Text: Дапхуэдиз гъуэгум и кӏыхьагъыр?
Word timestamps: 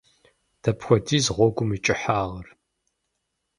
Дапхуэдиз 0.61 1.25
гъуэгум 1.35 1.69
и 1.75 1.79
кӏыхьагъыр? 1.83 2.47